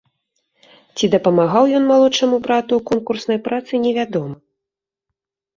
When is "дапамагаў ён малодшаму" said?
1.15-2.35